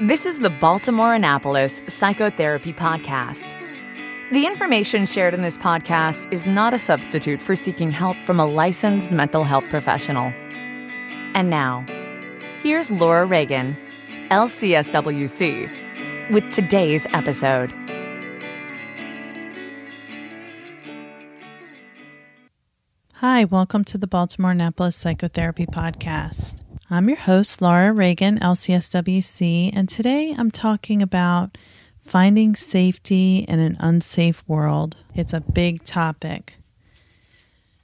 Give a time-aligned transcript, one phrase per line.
[0.00, 3.52] This is the Baltimore Annapolis Psychotherapy Podcast.
[4.30, 8.46] The information shared in this podcast is not a substitute for seeking help from a
[8.46, 10.32] licensed mental health professional.
[11.34, 11.84] And now,
[12.62, 13.76] here's Laura Reagan,
[14.30, 17.72] LCSWC, with today's episode.
[23.14, 26.62] Hi, welcome to the Baltimore Annapolis Psychotherapy Podcast.
[26.90, 31.58] I'm your host, Laura Reagan, LCSWC, and today I'm talking about
[32.00, 34.96] finding safety in an unsafe world.
[35.14, 36.54] It's a big topic.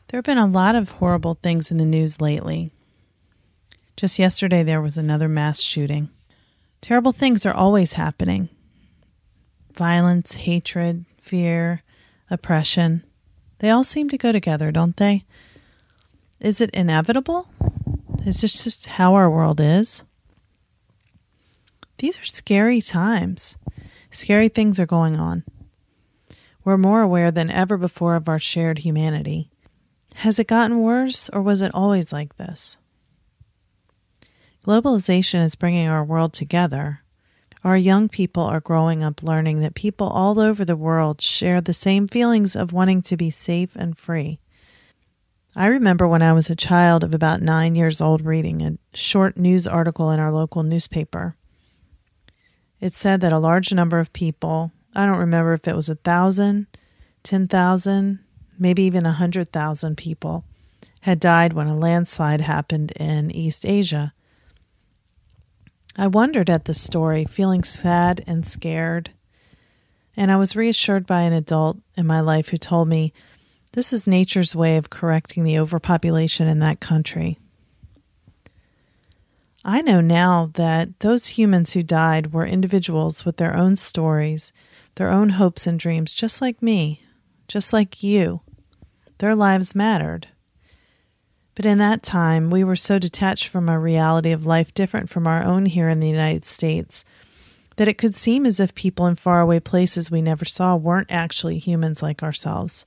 [0.08, 2.72] There have been a lot of horrible things in the news lately.
[3.94, 6.08] Just yesterday, there was another mass shooting.
[6.80, 8.48] Terrible things are always happening
[9.74, 11.82] violence, hatred, fear,
[12.30, 13.04] oppression.
[13.58, 15.24] They all seem to go together, don't they?
[16.40, 17.48] Is it inevitable?
[18.24, 20.02] Is this just how our world is?
[21.98, 23.56] These are scary times.
[24.10, 25.44] Scary things are going on.
[26.64, 29.50] We're more aware than ever before of our shared humanity.
[30.14, 32.78] Has it gotten worse, or was it always like this?
[34.64, 37.00] Globalization is bringing our world together.
[37.62, 41.74] Our young people are growing up learning that people all over the world share the
[41.74, 44.40] same feelings of wanting to be safe and free.
[45.56, 49.36] I remember when I was a child of about nine years old reading a short
[49.36, 51.36] news article in our local newspaper.
[52.80, 55.94] It said that a large number of people, I don't remember if it was a
[55.94, 56.66] thousand,
[57.22, 58.18] ten thousand,
[58.58, 60.44] maybe even a hundred thousand people,
[61.02, 64.12] had died when a landslide happened in East Asia.
[65.96, 69.12] I wondered at the story, feeling sad and scared,
[70.16, 73.12] and I was reassured by an adult in my life who told me
[73.74, 77.38] this is nature's way of correcting the overpopulation in that country.
[79.64, 84.52] I know now that those humans who died were individuals with their own stories,
[84.94, 87.02] their own hopes and dreams, just like me,
[87.48, 88.42] just like you.
[89.18, 90.28] Their lives mattered.
[91.56, 95.26] But in that time, we were so detached from a reality of life different from
[95.26, 97.04] our own here in the United States
[97.76, 101.58] that it could seem as if people in faraway places we never saw weren't actually
[101.58, 102.86] humans like ourselves.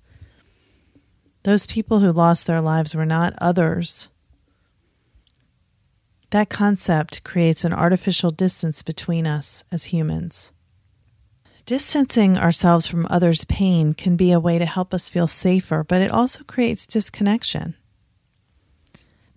[1.47, 4.09] Those people who lost their lives were not others.
[6.31, 10.51] That concept creates an artificial distance between us as humans.
[11.65, 16.01] Distancing ourselves from others' pain can be a way to help us feel safer, but
[16.01, 17.75] it also creates disconnection.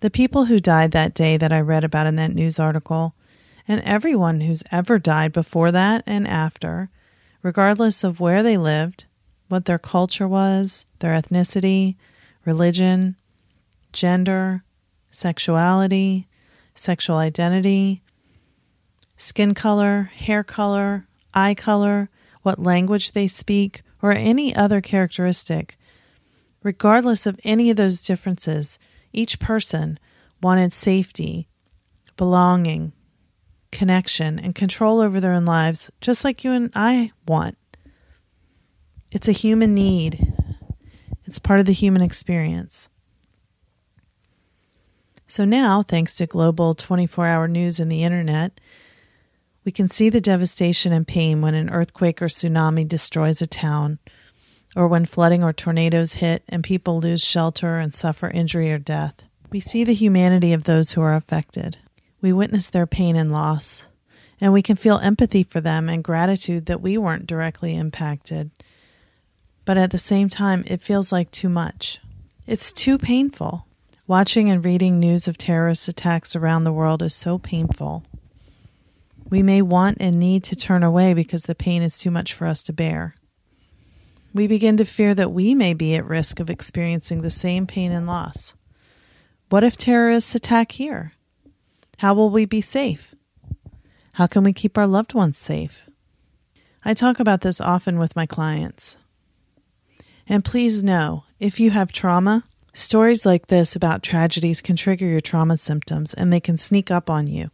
[0.01, 3.15] The people who died that day that I read about in that news article,
[3.69, 6.89] and everyone who's ever died before that and after,
[7.41, 9.05] regardless of where they lived,
[9.51, 11.95] what their culture was, their ethnicity,
[12.45, 13.15] religion,
[13.91, 14.63] gender,
[15.09, 16.27] sexuality,
[16.73, 18.01] sexual identity,
[19.17, 22.09] skin color, hair color, eye color,
[22.41, 25.77] what language they speak, or any other characteristic.
[26.63, 28.79] Regardless of any of those differences,
[29.13, 29.99] each person
[30.41, 31.47] wanted safety,
[32.17, 32.93] belonging,
[33.71, 37.57] connection, and control over their own lives, just like you and I want.
[39.11, 40.33] It's a human need,
[41.25, 42.87] it's part of the human experience.
[45.27, 48.61] So now, thanks to global 24 hour news and the internet,
[49.65, 53.99] we can see the devastation and pain when an earthquake or tsunami destroys a town,
[54.77, 59.23] or when flooding or tornadoes hit and people lose shelter and suffer injury or death.
[59.51, 61.77] We see the humanity of those who are affected.
[62.21, 63.87] We witness their pain and loss,
[64.39, 68.51] and we can feel empathy for them and gratitude that we weren't directly impacted
[69.65, 71.99] but at the same time, it feels like too much.
[72.47, 73.65] It's too painful.
[74.07, 78.03] Watching and reading news of terrorist attacks around the world is so painful.
[79.29, 82.45] We may want and need to turn away because the pain is too much for
[82.45, 83.15] us to bear.
[84.33, 87.91] We begin to fear that we may be at risk of experiencing the same pain
[87.91, 88.53] and loss.
[89.49, 91.13] What if terrorists attack here?
[91.99, 93.13] How will we be safe?
[94.15, 95.89] How can we keep our loved ones safe?
[96.83, 98.97] I talk about this often with my clients.
[100.31, 105.19] And please know if you have trauma, stories like this about tragedies can trigger your
[105.19, 107.51] trauma symptoms and they can sneak up on you.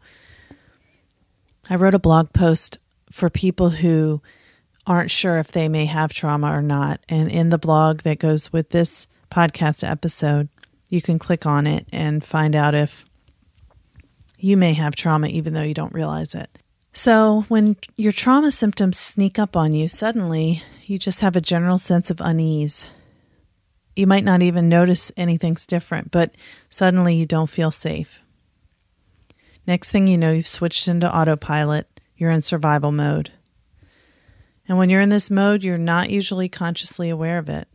[1.72, 2.78] I wrote a blog post
[3.12, 4.22] for people who
[4.86, 7.00] aren't sure if they may have trauma or not.
[7.10, 10.48] And in the blog that goes with this podcast episode,
[10.92, 13.08] you can click on it and find out if
[14.38, 16.60] you may have trauma even though you don't realize it.
[16.94, 21.78] So, when your trauma symptoms sneak up on you, suddenly you just have a general
[21.78, 22.88] sense of unease.
[23.96, 26.36] You might not even notice anything's different, but
[26.70, 28.24] suddenly you don't feel safe.
[29.66, 31.88] Next thing you know, you've switched into autopilot.
[32.16, 33.32] you're in survival mode.
[34.68, 37.68] And when you're in this mode, you're not usually consciously aware of it.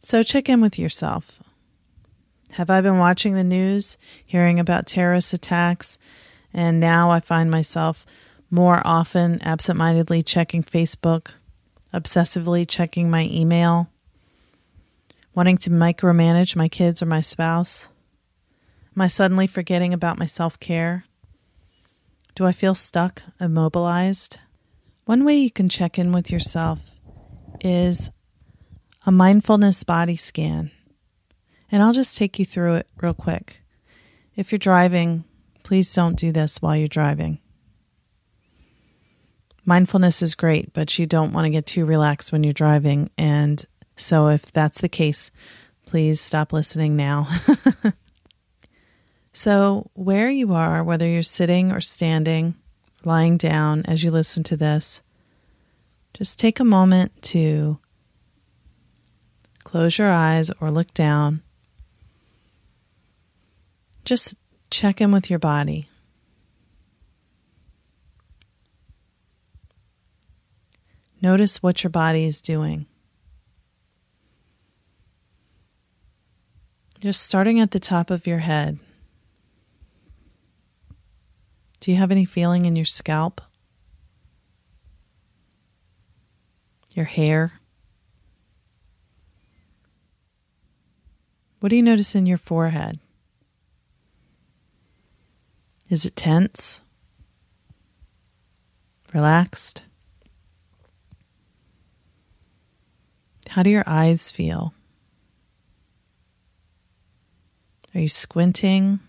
[0.00, 1.42] So check in with yourself.
[2.52, 5.98] Have I been watching the news, hearing about terrorist attacks,
[6.54, 8.06] and now I find myself
[8.50, 11.32] more often absentmindedly checking Facebook,
[11.96, 13.88] obsessively checking my email,
[15.34, 17.88] wanting to micromanage my kids or my spouse?
[18.94, 21.04] Am I suddenly forgetting about my self care?
[22.34, 24.38] Do I feel stuck, immobilized?
[25.06, 26.80] One way you can check in with yourself
[27.60, 28.10] is
[29.06, 30.70] a mindfulness body scan.
[31.72, 33.62] And I'll just take you through it real quick.
[34.34, 35.24] If you're driving,
[35.62, 37.38] please don't do this while you're driving.
[39.68, 43.10] Mindfulness is great, but you don't want to get too relaxed when you're driving.
[43.18, 43.64] And
[43.96, 45.32] so, if that's the case,
[45.86, 47.28] please stop listening now.
[49.32, 52.54] so, where you are, whether you're sitting or standing,
[53.04, 55.02] lying down as you listen to this,
[56.14, 57.78] just take a moment to
[59.64, 61.42] close your eyes or look down.
[64.04, 64.36] Just
[64.70, 65.88] check in with your body.
[71.22, 72.86] Notice what your body is doing.
[77.00, 78.78] Just starting at the top of your head.
[81.80, 83.40] Do you have any feeling in your scalp?
[86.92, 87.60] Your hair?
[91.60, 92.98] What do you notice in your forehead?
[95.88, 96.80] Is it tense?
[99.12, 99.82] Relaxed?
[103.56, 104.74] How do your eyes feel?
[107.94, 109.00] Are you squinting?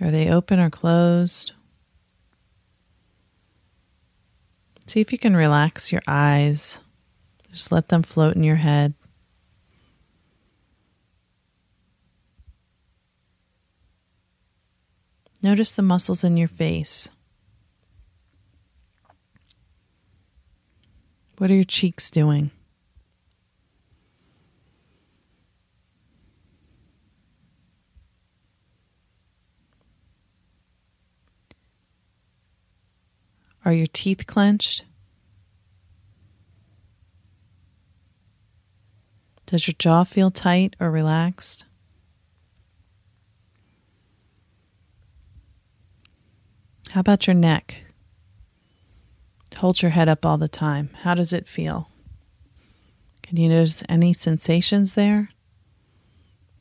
[0.00, 1.52] Are they open or closed?
[4.86, 6.80] See if you can relax your eyes.
[7.52, 8.94] Just let them float in your head.
[15.40, 17.10] Notice the muscles in your face.
[21.40, 22.50] What are your cheeks doing?
[33.64, 34.84] Are your teeth clenched?
[39.46, 41.64] Does your jaw feel tight or relaxed?
[46.90, 47.78] How about your neck?
[49.56, 50.90] Hold your head up all the time.
[51.02, 51.88] How does it feel?
[53.22, 55.30] Can you notice any sensations there?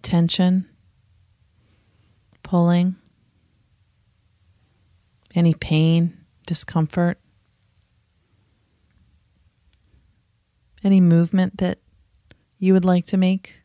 [0.01, 0.67] Tension?
[2.43, 2.95] Pulling?
[5.33, 6.19] Any pain?
[6.49, 7.19] discomfort,
[10.83, 11.77] any movement that
[12.57, 13.61] you would like to make?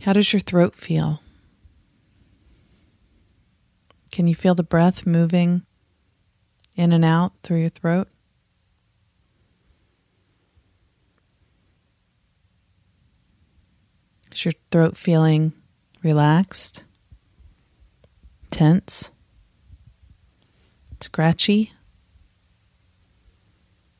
[0.00, 1.20] How does your throat feel?
[4.18, 5.62] Can you feel the breath moving
[6.74, 8.08] in and out through your throat?
[14.32, 15.52] Is your throat feeling
[16.02, 16.82] relaxed?
[18.50, 19.12] tense,
[20.98, 21.72] scratchy,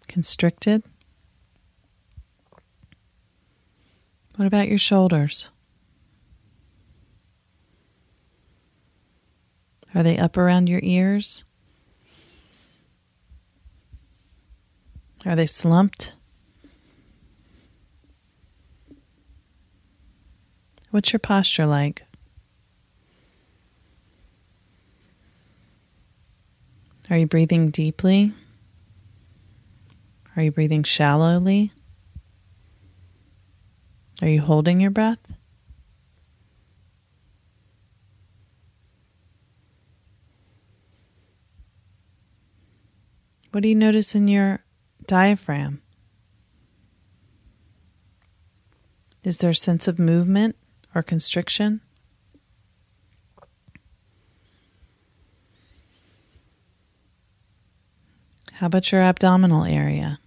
[0.09, 0.83] constricted.
[4.35, 5.51] What about your shoulders?
[9.95, 11.45] Are they up around your ears?
[15.25, 16.15] Are they slumped?
[20.91, 22.05] What's your posture like?
[27.11, 28.33] Are you breathing deeply?
[30.37, 31.73] Are you breathing shallowly?
[34.21, 35.38] Are you holding your breath?
[43.51, 44.65] What do you notice in your
[45.07, 45.81] diaphragm?
[49.25, 50.57] Is there a sense of movement
[50.95, 51.81] or constriction?
[58.55, 60.19] How about your abdominal area?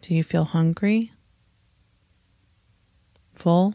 [0.00, 1.12] Do you feel hungry?
[3.34, 3.74] Full?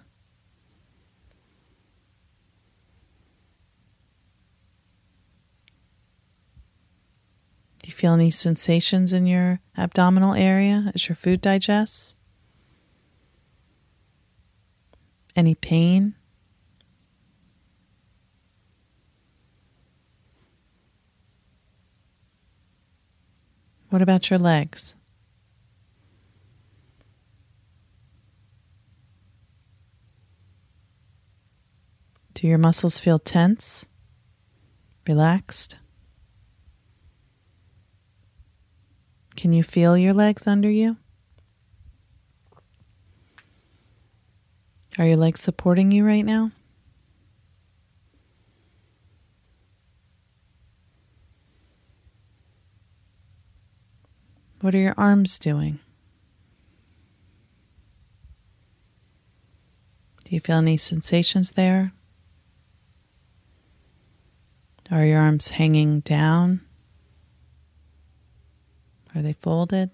[7.88, 12.18] Do you feel any sensations in your abdominal area as your food digests?
[15.38, 16.14] Any pain?
[23.88, 24.98] What about your legs?
[32.34, 33.86] Do your muscles feel tense?
[35.08, 35.78] Relaxed?
[39.38, 40.98] Can you feel your legs under you?
[44.98, 46.52] Are your legs supporting you right now?
[54.62, 55.78] What are your arms doing?
[60.26, 61.94] Do you feel any sensations there?
[64.90, 66.67] Are your arms hanging down?
[69.18, 69.90] Are they folded?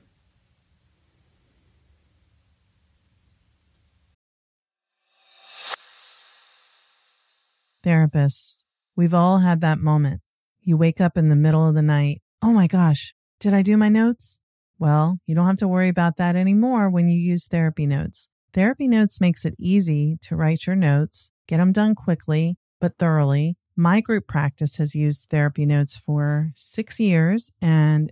[7.85, 8.57] Therapists,
[8.97, 10.19] we've all had that moment.
[10.61, 12.21] You wake up in the middle of the night.
[12.41, 14.41] Oh my gosh, did I do my notes?
[14.77, 18.27] Well, you don't have to worry about that anymore when you use Therapy Notes.
[18.51, 23.55] Therapy Notes makes it easy to write your notes, get them done quickly, but thoroughly.
[23.75, 28.11] My group practice has used Therapy Notes for six years, and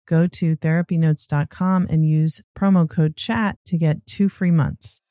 [0.05, 5.01] go to therapynotes.com and use promo code CHAT to get two free months.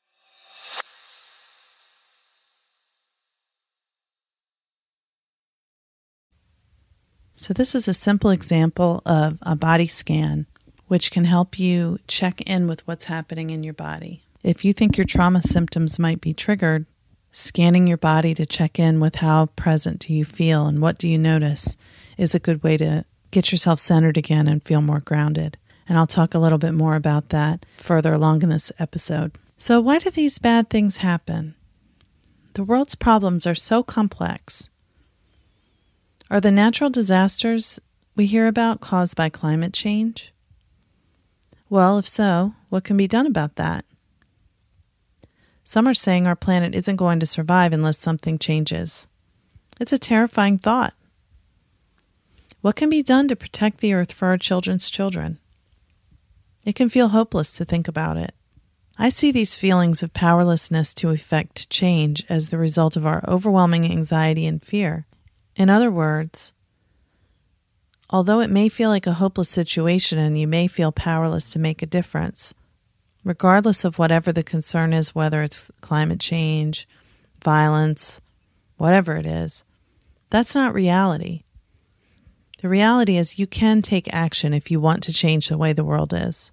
[7.35, 10.45] So, this is a simple example of a body scan,
[10.85, 14.21] which can help you check in with what's happening in your body.
[14.43, 16.85] If you think your trauma symptoms might be triggered,
[17.31, 21.07] scanning your body to check in with how present do you feel and what do
[21.07, 21.77] you notice
[22.17, 25.57] is a good way to get yourself centered again and feel more grounded.
[25.87, 29.37] And I'll talk a little bit more about that further along in this episode.
[29.57, 31.55] So, why do these bad things happen?
[32.53, 34.69] The world's problems are so complex.
[36.29, 37.79] Are the natural disasters
[38.15, 40.33] we hear about caused by climate change?
[41.69, 43.85] Well, if so, what can be done about that?
[45.63, 49.07] Some are saying our planet isn't going to survive unless something changes.
[49.79, 50.93] It's a terrifying thought.
[52.61, 55.39] What can be done to protect the earth for our children's children?
[56.63, 58.35] It can feel hopeless to think about it.
[58.99, 63.85] I see these feelings of powerlessness to effect change as the result of our overwhelming
[63.91, 65.07] anxiety and fear.
[65.55, 66.53] In other words,
[68.11, 71.81] although it may feel like a hopeless situation and you may feel powerless to make
[71.81, 72.53] a difference,
[73.23, 76.87] regardless of whatever the concern is, whether it's climate change,
[77.43, 78.21] violence,
[78.77, 79.63] whatever it is,
[80.29, 81.41] that's not reality.
[82.61, 85.83] The reality is you can take action if you want to change the way the
[85.83, 86.51] world is.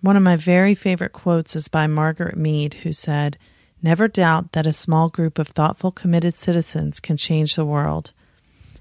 [0.00, 3.36] One of my very favorite quotes is by Margaret Mead, who said,
[3.82, 8.12] Never doubt that a small group of thoughtful, committed citizens can change the world.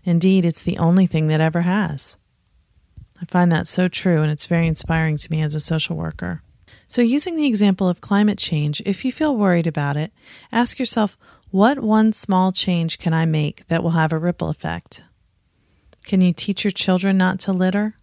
[0.06, 2.16] Indeed, it's the only thing that ever has.
[3.22, 6.44] I find that so true, and it's very inspiring to me as a social worker.
[6.88, 10.12] So, using the example of climate change, if you feel worried about it,
[10.52, 11.18] ask yourself
[11.52, 15.04] what one small change can I make that will have a ripple effect?
[16.06, 17.96] Can you teach your children not to litter?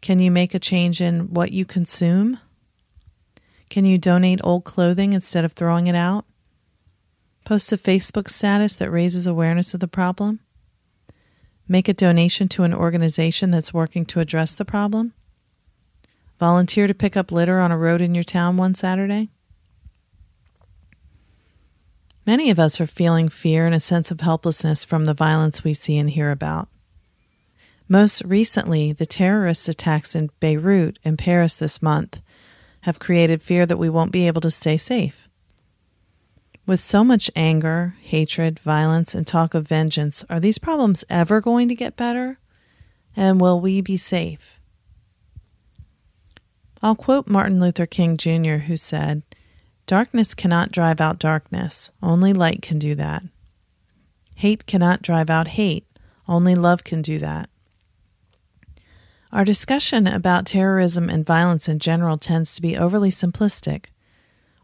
[0.00, 2.38] Can you make a change in what you consume?
[3.70, 6.24] Can you donate old clothing instead of throwing it out?
[7.44, 10.40] Post a Facebook status that raises awareness of the problem?
[11.68, 15.14] Make a donation to an organization that's working to address the problem?
[16.38, 19.30] Volunteer to pick up litter on a road in your town one Saturday?
[22.26, 25.72] Many of us are feeling fear and a sense of helplessness from the violence we
[25.72, 26.68] see and hear about.
[27.88, 32.18] Most recently, the terrorist attacks in Beirut and Paris this month
[32.80, 35.28] have created fear that we won't be able to stay safe.
[36.66, 41.68] With so much anger, hatred, violence, and talk of vengeance, are these problems ever going
[41.68, 42.40] to get better?
[43.14, 44.58] And will we be safe?
[46.82, 49.22] I'll quote Martin Luther King Jr., who said,
[49.86, 53.22] Darkness cannot drive out darkness, only light can do that.
[54.34, 55.86] Hate cannot drive out hate,
[56.28, 57.48] only love can do that.
[59.32, 63.86] Our discussion about terrorism and violence in general tends to be overly simplistic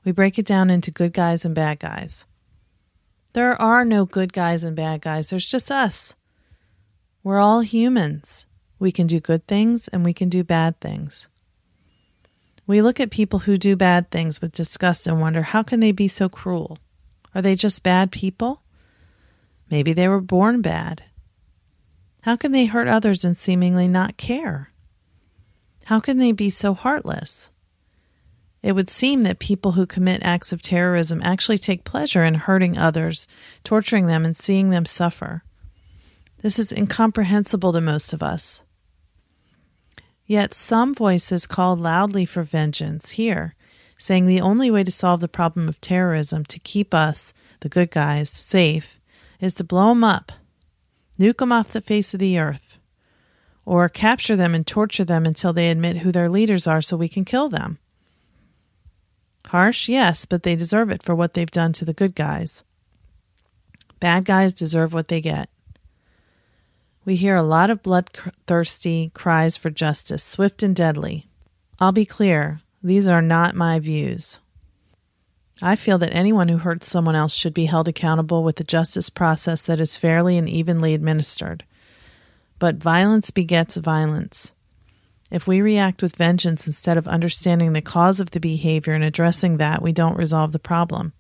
[0.04, 2.26] we break it down into good guys and bad guys.
[3.34, 6.14] There are no good guys and bad guys, there's just us.
[7.22, 8.46] We're all humans.
[8.78, 11.28] We can do good things and we can do bad things.
[12.66, 15.92] We look at people who do bad things with disgust and wonder how can they
[15.92, 16.78] be so cruel?
[17.34, 18.62] Are they just bad people?
[19.70, 21.04] Maybe they were born bad.
[22.22, 24.70] How can they hurt others and seemingly not care?
[25.86, 27.50] How can they be so heartless?
[28.62, 32.78] It would seem that people who commit acts of terrorism actually take pleasure in hurting
[32.78, 33.26] others,
[33.64, 35.42] torturing them, and seeing them suffer.
[36.42, 38.62] This is incomprehensible to most of us.
[40.32, 43.54] Yet some voices call loudly for vengeance here,
[43.98, 47.90] saying the only way to solve the problem of terrorism, to keep us, the good
[47.90, 48.98] guys, safe,
[49.40, 50.32] is to blow them up,
[51.20, 52.78] nuke them off the face of the earth,
[53.66, 57.10] or capture them and torture them until they admit who their leaders are so we
[57.10, 57.76] can kill them.
[59.48, 62.64] Harsh, yes, but they deserve it for what they've done to the good guys.
[64.00, 65.50] Bad guys deserve what they get.
[67.04, 71.26] We hear a lot of bloodthirsty cries for justice, swift and deadly.
[71.80, 74.38] I'll be clear, these are not my views.
[75.60, 79.10] I feel that anyone who hurts someone else should be held accountable with a justice
[79.10, 81.64] process that is fairly and evenly administered.
[82.60, 84.52] But violence begets violence.
[85.28, 89.56] If we react with vengeance instead of understanding the cause of the behavior and addressing
[89.56, 91.14] that, we don't resolve the problem.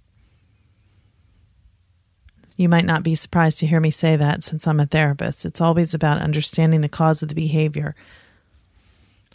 [2.62, 5.44] You might not be surprised to hear me say that since I'm a therapist.
[5.44, 7.96] It's always about understanding the cause of the behavior.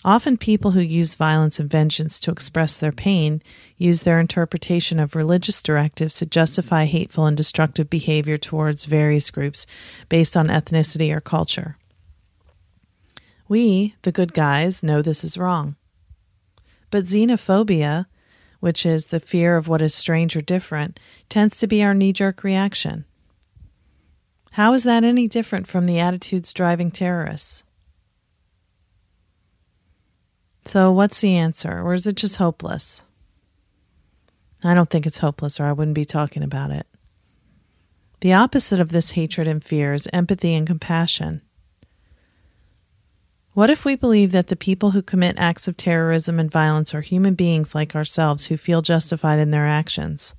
[0.05, 3.41] Often, people who use violence and vengeance to express their pain
[3.75, 9.67] use their interpretation of religious directives to justify hateful and destructive behavior towards various groups
[10.07, 11.75] based on ethnicity or culture.
[13.49, 15.75] We, the good guys, know this is wrong.
[16.91, 18.05] But xenophobia,
[18.61, 22.13] which is the fear of what is strange or different, tends to be our knee
[22.13, 23.03] jerk reaction.
[24.57, 27.63] How is that any different from the attitudes driving terrorists?
[30.65, 31.79] So, what's the answer?
[31.79, 33.03] Or is it just hopeless?
[34.63, 36.87] I don't think it's hopeless, or I wouldn't be talking about it.
[38.21, 41.43] The opposite of this hatred and fear is empathy and compassion.
[43.53, 47.01] What if we believe that the people who commit acts of terrorism and violence are
[47.01, 50.33] human beings like ourselves who feel justified in their actions?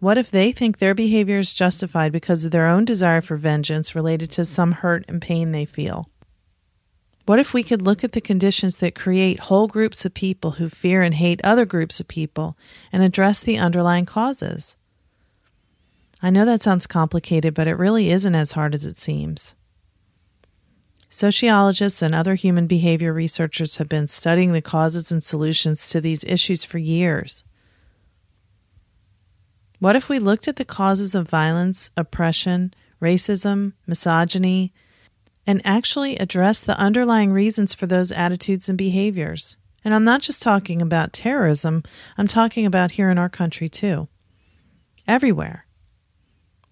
[0.00, 3.96] What if they think their behavior is justified because of their own desire for vengeance
[3.96, 6.08] related to some hurt and pain they feel?
[7.26, 10.68] What if we could look at the conditions that create whole groups of people who
[10.68, 12.56] fear and hate other groups of people
[12.92, 14.76] and address the underlying causes?
[16.22, 19.56] I know that sounds complicated, but it really isn't as hard as it seems.
[21.10, 26.24] Sociologists and other human behavior researchers have been studying the causes and solutions to these
[26.24, 27.44] issues for years.
[29.78, 34.72] What if we looked at the causes of violence, oppression, racism, misogyny,
[35.46, 39.56] and actually addressed the underlying reasons for those attitudes and behaviors?
[39.84, 41.84] And I'm not just talking about terrorism,
[42.16, 44.08] I'm talking about here in our country too.
[45.06, 45.64] Everywhere.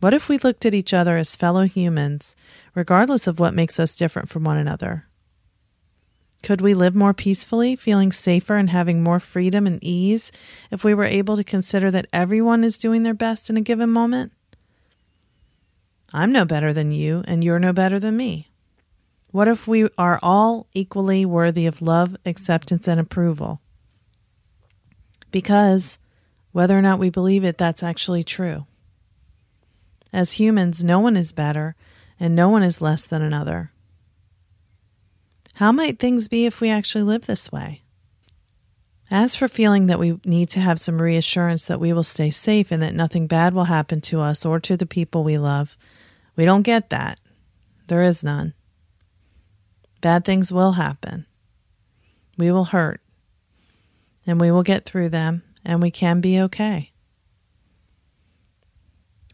[0.01, 2.37] What if we looked at each other as fellow humans,
[2.75, 5.07] regardless of what makes us different from one another?
[6.43, 10.31] Could we live more peacefully, feeling safer and having more freedom and ease
[10.71, 13.91] if we were able to consider that everyone is doing their best in a given
[13.91, 14.33] moment?
[16.13, 18.49] I'm no better than you, and you're no better than me.
[19.33, 23.61] What if we are all equally worthy of love, acceptance, and approval?
[25.31, 25.99] Because,
[26.53, 28.67] whether or not we believe it, that's actually true.
[30.13, 31.75] As humans, no one is better
[32.19, 33.73] and no one is less than another.
[35.57, 37.81] How might things be if we actually live this way?
[39.11, 42.71] As for feeling that we need to have some reassurance that we will stay safe
[42.71, 45.79] and that nothing bad will happen to us or to the people we love,
[46.37, 47.21] we don't get that.
[47.87, 48.53] There is none.
[50.03, 51.25] Bad things will happen.
[52.37, 53.01] We will hurt.
[54.27, 56.93] And we will get through them, and we can be okay.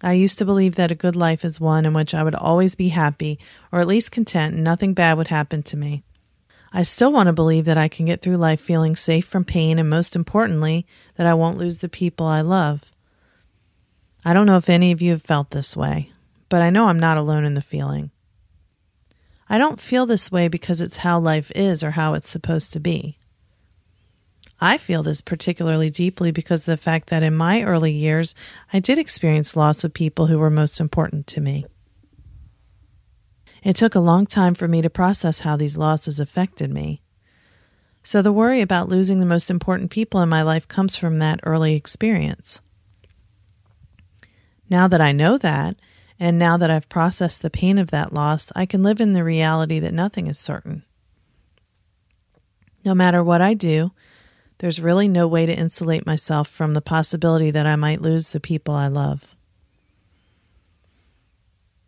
[0.01, 2.77] I used to believe that a good life is one in which I would always
[2.77, 3.41] be happy,
[3.73, 6.05] or at least content, and nothing bad would happen to me.
[6.75, 9.79] I still want to believe that I can get through life feeling safe from pain,
[9.79, 12.93] and most importantly, that I won't lose the people I love.
[14.25, 16.11] I don't know if any of you have felt this way,
[16.49, 18.11] but I know I'm not alone in the feeling.
[19.51, 22.81] I don't feel this way because it's how life is or how it's supposed to
[22.81, 23.19] be.
[24.59, 28.35] I feel this particularly deeply because of the fact that in my early years,
[28.73, 31.67] I did experience loss of people who were most important to me.
[33.63, 37.03] It took a long time for me to process how these losses affected me.
[38.03, 41.41] So the worry about losing the most important people in my life comes from that
[41.45, 42.61] early experience.
[44.69, 45.77] Now that I know that,
[46.19, 49.25] and now that I've processed the pain of that loss, I can live in the
[49.25, 50.85] reality that nothing is certain.
[52.85, 53.93] No matter what I do,
[54.59, 58.41] there's really no way to insulate myself from the possibility that I might lose the
[58.41, 59.35] people I love.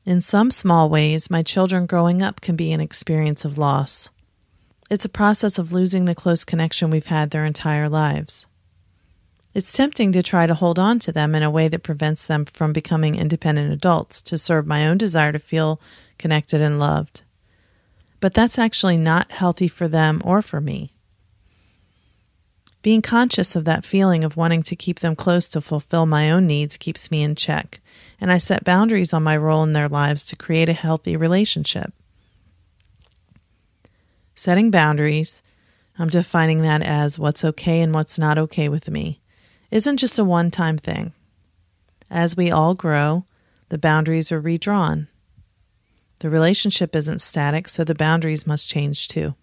[0.07, 4.11] In some small ways, my children growing up can be an experience of loss.
[4.91, 8.47] It's a process of losing the close connection we've had their entire lives.
[9.55, 12.45] It's tempting to try to hold on to them in a way that prevents them
[12.45, 15.81] from becoming independent adults to serve my own desire to feel
[16.19, 17.23] connected and loved.
[18.21, 20.94] But that's actually not healthy for them or for me.
[22.85, 26.47] Being conscious of that feeling of wanting to keep them close to fulfill my own
[26.47, 27.81] needs keeps me in check,
[28.21, 31.95] and I set boundaries on my role in their lives to create a healthy relationship.
[34.35, 35.43] Setting boundaries,
[35.99, 39.19] I'm defining that as what's okay and what's not okay with me,
[39.71, 41.15] isn't just a one time thing.
[42.11, 43.25] As we all grow,
[43.71, 45.09] the boundaries are redrawn.
[46.19, 49.37] The relationship isn't static, so the boundaries must change too.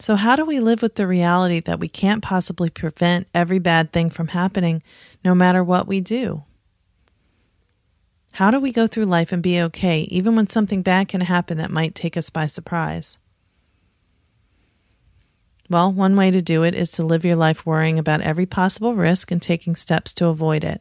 [0.00, 3.92] So, how do we live with the reality that we can't possibly prevent every bad
[3.92, 4.82] thing from happening
[5.24, 6.44] no matter what we do?
[8.34, 11.58] How do we go through life and be okay even when something bad can happen
[11.58, 13.18] that might take us by surprise?
[15.68, 18.94] Well, one way to do it is to live your life worrying about every possible
[18.94, 20.80] risk and taking steps to avoid it.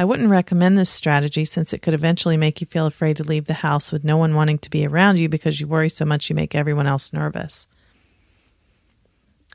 [0.00, 3.44] I wouldn't recommend this strategy since it could eventually make you feel afraid to leave
[3.44, 6.30] the house with no one wanting to be around you because you worry so much
[6.30, 7.66] you make everyone else nervous.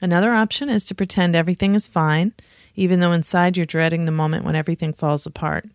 [0.04, 2.32] Another option is to pretend everything is fine,
[2.76, 5.66] even though inside you're dreading the moment when everything falls apart.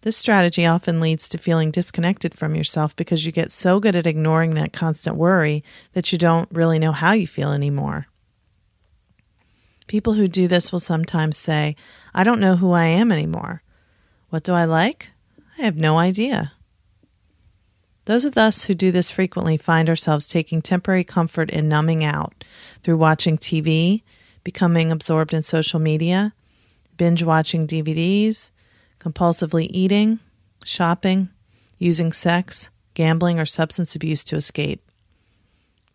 [0.00, 4.06] This strategy often leads to feeling disconnected from yourself because you get so good at
[4.06, 8.06] ignoring that constant worry that you don't really know how you feel anymore.
[9.86, 11.76] People who do this will sometimes say,
[12.14, 13.62] I don't know who I am anymore.
[14.30, 15.10] What do I like?
[15.58, 16.52] I have no idea.
[18.04, 22.44] Those of us who do this frequently find ourselves taking temporary comfort in numbing out
[22.82, 24.02] through watching TV,
[24.42, 26.34] becoming absorbed in social media,
[26.96, 28.50] binge watching DVDs,
[29.00, 30.20] compulsively eating,
[30.64, 31.30] shopping,
[31.78, 34.82] using sex, gambling, or substance abuse to escape.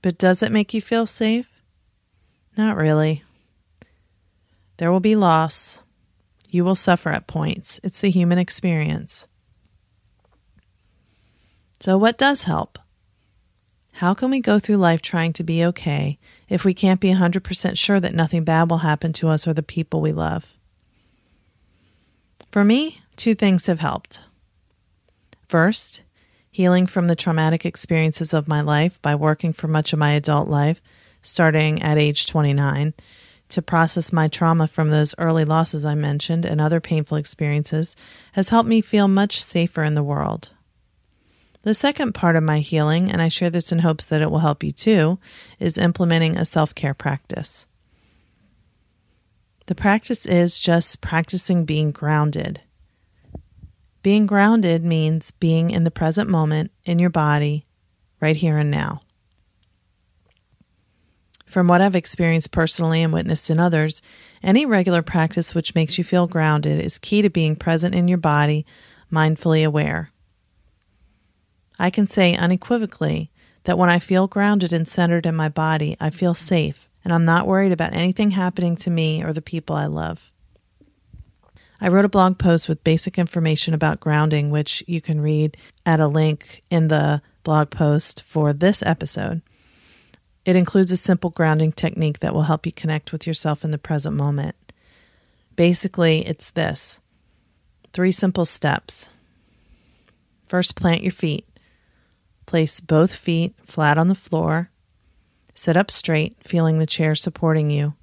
[0.02, 1.62] But does it make you feel safe?
[2.58, 3.24] Not really.
[4.78, 5.80] There will be loss.
[6.50, 7.80] You will suffer at points.
[7.84, 9.28] It's the human experience.
[11.80, 12.80] So, what does help?
[13.94, 17.78] How can we go through life trying to be okay if we can't be 100%
[17.78, 20.56] sure that nothing bad will happen to us or the people we love?
[22.52, 24.24] For me, two things have helped.
[25.48, 26.04] First,
[26.50, 30.48] healing from the traumatic experiences of my life by working for much of my adult
[30.48, 30.82] life,
[31.22, 32.94] starting at age 29,
[33.50, 37.96] to process my trauma from those early losses I mentioned and other painful experiences
[38.34, 40.52] has helped me feel much safer in the world.
[41.64, 44.40] The second part of my healing, and I share this in hopes that it will
[44.40, 45.20] help you too,
[45.60, 47.68] is implementing a self care practice.
[49.66, 52.62] The practice is just practicing being grounded.
[54.02, 57.66] Being grounded means being in the present moment, in your body,
[58.22, 59.02] right here and now.
[61.50, 64.02] From what I've experienced personally and witnessed in others,
[64.44, 68.20] any regular practice which makes you feel grounded is key to being present in your
[68.20, 68.66] body,
[69.12, 70.12] mindfully aware.
[71.80, 73.32] I can say unequivocally
[73.64, 77.26] that when I feel grounded and centered in my body, I feel safe and I'm
[77.26, 80.32] not worried about anything happening to me or the people I love.
[81.82, 86.02] I wrote a blog post with basic information about grounding, which you can read at
[86.02, 89.42] a link in the blog post for this episode.
[90.46, 93.78] It includes a simple grounding technique that will help you connect with yourself in the
[93.78, 94.56] present moment.
[95.56, 97.00] Basically, it's this
[97.94, 99.10] three simple steps.
[100.48, 101.46] First, plant your feet.
[102.46, 104.72] Place both feet flat on the floor
[105.60, 107.94] Sit up straight, feeling the chair supporting you.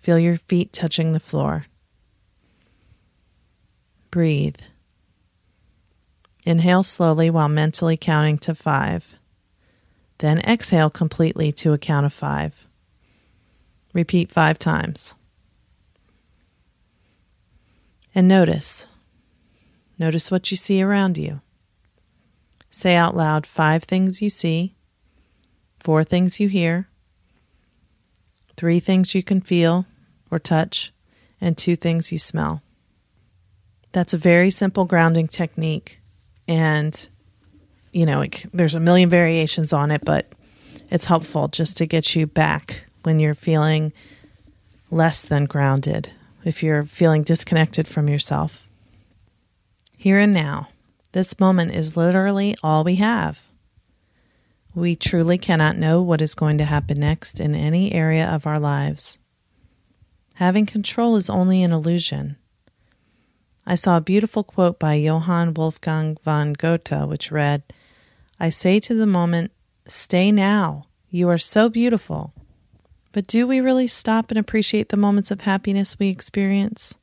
[0.00, 1.66] Feel your feet touching the floor.
[4.12, 4.58] Breathe.
[6.46, 9.16] Inhale slowly while mentally counting to five.
[10.24, 12.66] Then exhale completely to a count of five.
[13.92, 15.14] Repeat five times.
[18.14, 18.86] And notice.
[19.98, 21.42] Notice what you see around you.
[22.70, 24.74] Say out loud five things you see
[25.78, 26.88] four things you hear,
[28.56, 29.84] three things you can feel
[30.30, 30.90] or touch,
[31.38, 32.62] and two things you smell.
[33.92, 36.00] That's a very simple grounding technique.
[36.48, 37.10] And,
[37.94, 40.26] you know, it, there's a million variations on it, but
[40.90, 43.92] it's helpful just to get you back when you're feeling
[44.90, 46.12] less than grounded
[46.44, 48.68] if you're feeling disconnected from yourself.
[49.96, 50.68] Here and now,
[51.12, 53.52] this moment is literally all we have.
[54.74, 58.58] We truly cannot know what is going to happen next in any area of our
[58.58, 59.20] lives.
[60.34, 62.36] Having control is only an illusion.
[63.64, 67.62] I saw a beautiful quote by Johann Wolfgang von Goethe, which read,
[68.38, 69.52] I say to the moment,
[69.86, 70.86] Stay now.
[71.10, 72.32] You are so beautiful.
[73.12, 76.98] But do we really stop and appreciate the moments of happiness we experience?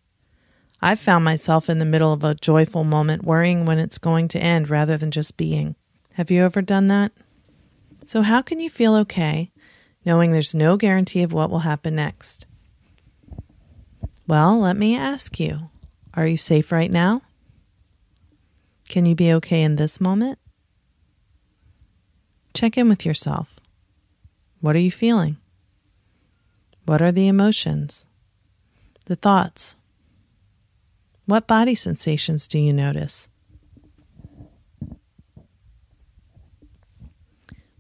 [0.82, 4.40] I've found myself in the middle of a joyful moment worrying when it's going to
[4.40, 5.76] end rather than just being.
[6.16, 7.12] Have you ever done that?
[8.04, 9.52] So, how can you feel okay
[10.04, 12.48] knowing there's no guarantee of what will happen next?
[14.28, 15.70] Well, let me ask you
[16.14, 17.22] are you safe right now?
[18.90, 20.40] Can you be okay in this moment?
[22.54, 23.60] Check in with yourself.
[24.60, 25.38] What are you feeling?
[26.86, 28.08] What are the emotions?
[29.06, 29.76] The thoughts?
[31.26, 33.30] What body sensations do you notice?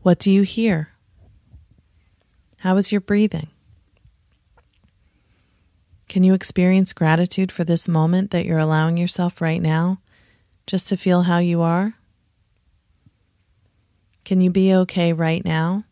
[0.02, 0.90] What do you hear?
[2.60, 3.50] How is your breathing?
[6.08, 10.00] Can you experience gratitude for this moment that you're allowing yourself right now
[10.68, 11.94] just to feel how you are?
[14.24, 15.86] Can you be okay right now,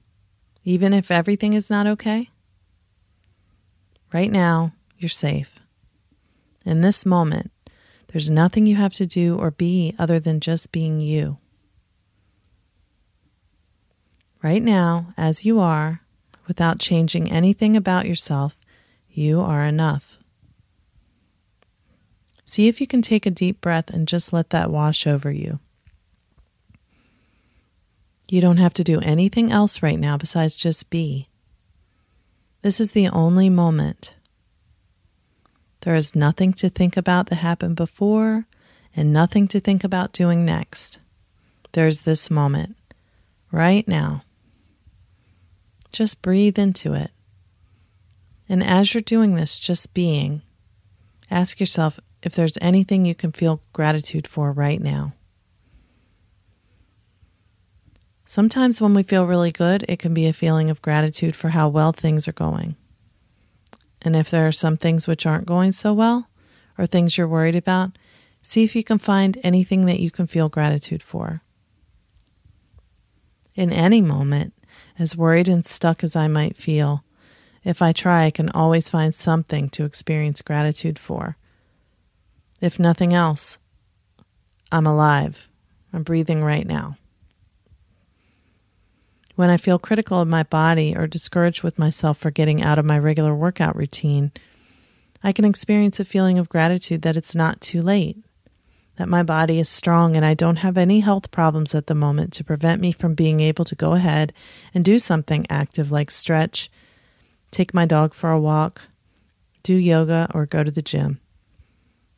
[0.64, 2.30] even if everything is not okay?
[4.14, 5.60] Right now, you're safe.
[6.66, 7.52] In this moment,
[8.08, 11.38] there's nothing you have to do or be other than just being you.
[14.42, 16.02] Right now, as you are,
[16.48, 18.58] without changing anything about yourself,
[19.10, 20.18] you are enough.
[22.46, 25.60] See if you can take a deep breath and just let that wash over you.
[28.30, 31.28] You don't have to do anything else right now besides just be.
[32.62, 34.14] This is the only moment.
[35.82, 38.46] There is nothing to think about that happened before
[38.96, 41.00] and nothing to think about doing next.
[41.72, 42.76] There's this moment,
[43.52, 44.24] right now.
[45.92, 47.10] Just breathe into it.
[48.48, 50.44] And as you're doing this, just being,
[51.32, 55.14] ask yourself if there's anything you can feel gratitude for right now.
[58.30, 61.68] Sometimes when we feel really good, it can be a feeling of gratitude for how
[61.68, 62.76] well things are going.
[64.04, 66.30] And if there are some things which aren't going so well,
[66.78, 67.98] or things you're worried about,
[68.44, 71.42] see if you can find anything that you can feel gratitude for.
[73.56, 74.54] In any moment,
[75.00, 77.04] as worried and stuck as I might feel,
[77.64, 81.36] if I try, I can always find something to experience gratitude for.
[82.62, 83.58] If nothing else,
[84.72, 85.50] I'm alive.
[85.92, 86.96] I'm breathing right now.
[89.40, 92.84] When I feel critical of my body or discouraged with myself for getting out of
[92.84, 94.34] my regular workout routine,
[95.24, 98.18] I can experience a feeling of gratitude that it's not too late,
[98.98, 102.34] that my body is strong and I don't have any health problems at the moment
[102.34, 104.34] to prevent me from being able to go ahead
[104.74, 106.70] and do something active like stretch,
[107.50, 108.90] take my dog for a walk,
[109.64, 111.22] do yoga, or go to the gym.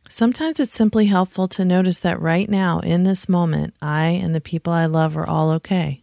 [0.10, 4.42] Sometimes it's simply helpful to notice that right now, in this moment, I and the
[4.42, 6.01] people I love are all okay.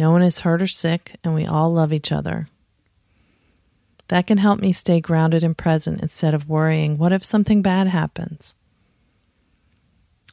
[0.00, 2.48] No one is hurt or sick, and we all love each other.
[4.08, 7.86] That can help me stay grounded and present instead of worrying, what if something bad
[7.86, 8.54] happens?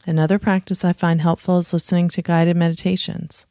[0.06, 3.45] Another practice I find helpful is listening to guided meditations.